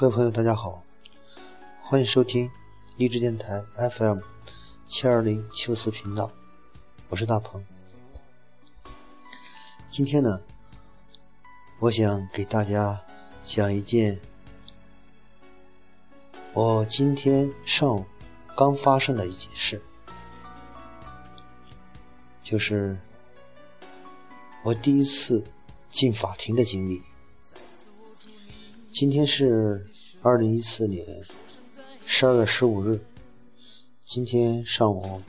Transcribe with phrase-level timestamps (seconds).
[0.00, 0.82] 各位朋友，大家好，
[1.82, 2.50] 欢迎收听
[2.96, 4.20] 励志电台 FM
[4.88, 6.32] 七二零七五四频道，
[7.10, 7.62] 我是大鹏。
[9.90, 10.40] 今天呢，
[11.80, 12.98] 我想给大家
[13.44, 14.18] 讲一件
[16.54, 18.06] 我今天上午
[18.56, 19.82] 刚发生的一件事，
[22.42, 22.98] 就是
[24.64, 25.44] 我第一次
[25.90, 27.02] 进法庭的经历。
[28.92, 29.88] 今天是
[30.22, 31.02] 二零一四年
[32.04, 33.00] 十二月十五日。
[34.04, 35.22] 今天上午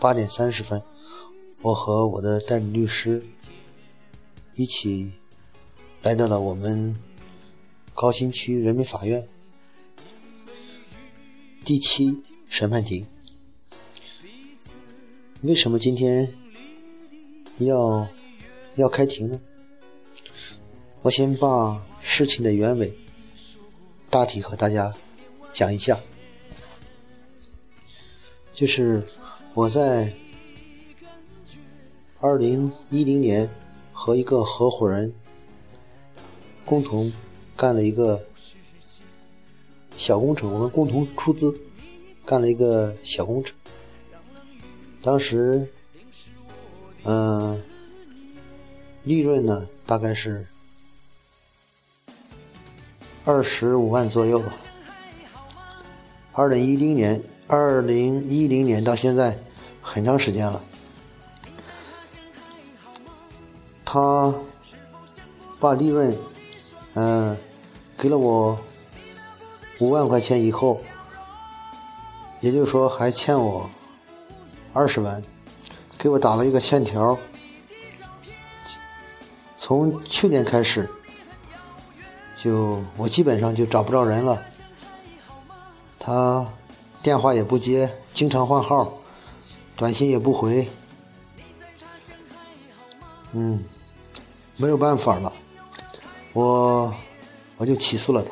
[0.00, 0.82] 八点三十分，
[1.60, 3.22] 我和我的代理律师
[4.54, 5.12] 一起
[6.02, 6.96] 来到了我们
[7.92, 9.28] 高新区人民法院
[11.62, 13.06] 第七审判庭。
[15.42, 16.32] 为什么今天
[17.58, 18.08] 要
[18.76, 19.38] 要开庭呢？
[21.02, 21.84] 我先把。
[22.04, 22.92] 事情的原委，
[24.12, 24.92] 大体和大家
[25.54, 25.98] 讲一下。
[28.52, 29.02] 就是
[29.54, 30.12] 我在
[32.20, 33.48] 二零一零年
[33.90, 35.10] 和一个合伙人
[36.66, 37.10] 共同
[37.56, 38.22] 干了一个
[39.96, 41.58] 小工程，我们共同出资
[42.26, 43.56] 干了一个小工程。
[45.00, 45.66] 当时，
[47.04, 47.58] 嗯，
[49.04, 50.46] 利润呢大概是。
[53.24, 54.52] 二十五万左右吧。
[56.32, 59.38] 二零一零年，二零一零年到现在
[59.80, 60.60] 很长时间了。
[63.84, 64.34] 他
[65.60, 66.16] 把利润，
[66.94, 67.36] 嗯，
[67.96, 68.58] 给了我
[69.78, 70.80] 五万块钱以后，
[72.40, 73.70] 也就是说还欠我
[74.72, 75.22] 二十万，
[75.96, 77.16] 给我打了一个欠条。
[79.58, 80.90] 从去年开始。
[82.42, 84.42] 就我基本上就找不着人了，
[86.00, 86.44] 他
[87.00, 88.92] 电话也不接，经常换号，
[89.76, 90.68] 短信也不回，
[93.30, 93.62] 嗯，
[94.56, 95.32] 没有办法了，
[96.32, 96.92] 我
[97.58, 98.30] 我就起诉了他。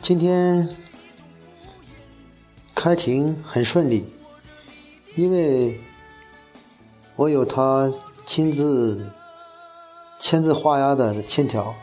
[0.00, 0.68] 今天
[2.72, 4.08] 开庭很顺利，
[5.16, 5.80] 因为
[7.16, 7.92] 我有他
[8.26, 9.04] 亲自。
[10.22, 11.74] 签字画押的欠条，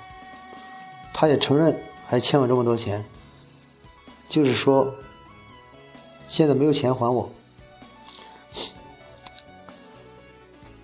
[1.13, 1.77] 他也承认
[2.07, 3.03] 还欠我这么多钱，
[4.29, 4.91] 就是说
[6.29, 7.29] 现在没有钱还我。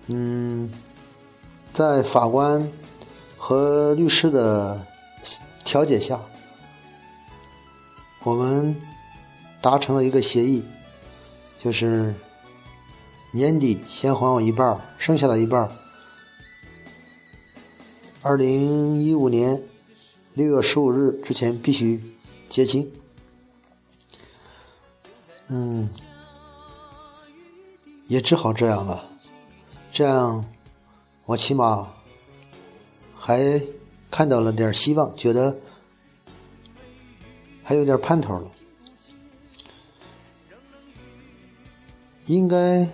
[0.08, 0.70] 嗯，
[1.72, 2.70] 在法官
[3.38, 4.86] 和律师的
[5.64, 6.20] 调解下，
[8.22, 8.76] 我们
[9.62, 10.62] 达成了一个协议，
[11.58, 12.14] 就是
[13.32, 15.66] 年底先还我一半，剩下的一半。
[18.28, 19.62] 二零一五年
[20.34, 22.02] 六月十五日之前必须
[22.48, 22.90] 结清。
[25.46, 25.88] 嗯，
[28.08, 29.08] 也只好这样了。
[29.92, 30.44] 这样，
[31.24, 31.88] 我起码
[33.14, 33.62] 还
[34.10, 35.56] 看到了点希望，觉得
[37.62, 38.50] 还有点盼头了。
[42.24, 42.88] 应该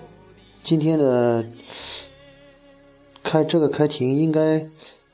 [0.63, 1.47] 今天的
[3.23, 4.69] 开这个开庭应该。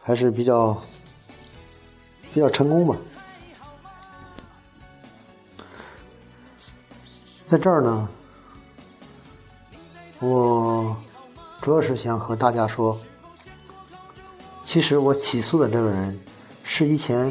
[0.09, 0.75] 还是比较
[2.33, 2.97] 比较成功吧。
[7.45, 8.09] 在这儿呢，
[10.21, 10.97] 我
[11.61, 12.99] 主要是想和大家说，
[14.65, 16.19] 其实我起诉的这个人
[16.65, 17.31] 是以前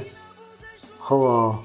[0.99, 1.59] 和我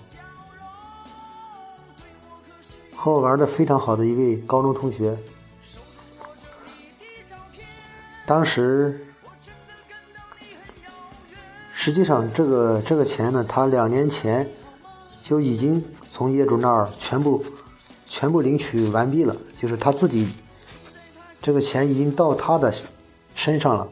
[2.97, 5.19] 和我玩的非常好的一位高中同学，
[8.25, 9.07] 当时。
[11.85, 14.49] 实际上，这个这个钱呢，他两年前
[15.21, 17.45] 就已经从业主那儿全部
[18.07, 20.29] 全部领取完毕了，就是他自己
[21.43, 22.73] 这个钱已经到他的
[23.35, 23.89] 身上了，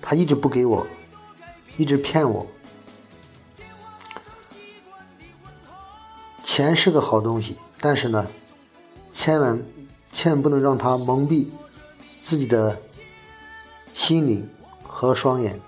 [0.00, 0.86] 他一直不给我，
[1.76, 2.46] 一直骗我。
[6.42, 8.26] 钱是个好东西，但是呢，
[9.12, 9.62] 千万
[10.10, 11.46] 千万不能让他蒙蔽
[12.22, 12.80] 自己的
[13.92, 14.48] 心灵
[14.82, 15.60] 和双眼。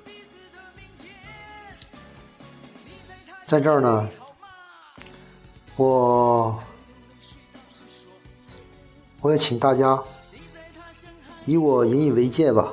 [3.52, 4.08] 在这儿呢，
[5.76, 6.58] 我
[9.20, 10.02] 我也请大家
[11.44, 12.72] 以我引以为戒吧。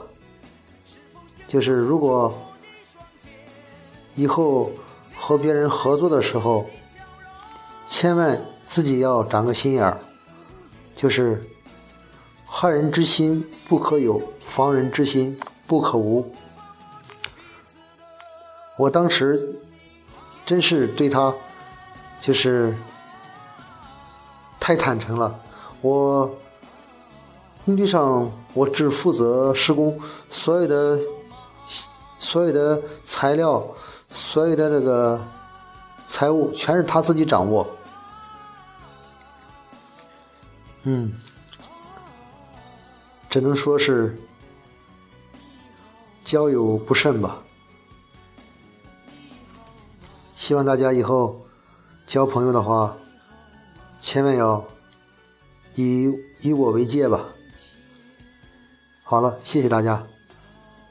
[1.50, 2.34] 就是如果
[4.16, 4.72] 以后
[5.18, 6.66] 和别人合作的时候，
[7.90, 9.98] 千万自己要长个心眼儿，
[10.96, 11.44] 就是
[12.46, 15.38] 害人之心不可有，防人之心
[15.68, 16.34] 不可无。
[18.78, 19.60] 我当时
[20.50, 21.32] 真是对他
[22.20, 22.76] 就是
[24.60, 25.40] 太坦诚了。
[25.80, 26.28] 我
[27.64, 29.96] 工地上我只负责施工，
[30.32, 31.00] 所有的
[32.18, 33.64] 所有的材料，
[34.10, 35.24] 所有的这个
[36.08, 37.68] 财务全是他自己掌握。
[40.82, 41.14] 嗯，
[43.30, 44.20] 只能说是
[46.26, 47.38] 交友不慎吧。
[50.40, 51.46] 希望大家以后
[52.08, 52.96] 交朋友的话，
[54.02, 54.66] 千万要
[55.76, 56.10] 以
[56.42, 57.26] 以我为戒吧。
[59.04, 60.02] 好了，谢谢大家。